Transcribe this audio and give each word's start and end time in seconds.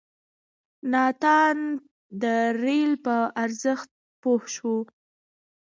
ناتان 0.91 1.57
د 2.21 2.23
رېل 2.63 2.91
په 3.05 3.15
ارزښت 3.43 3.89
پوه 4.21 4.43
شو. 4.55 4.75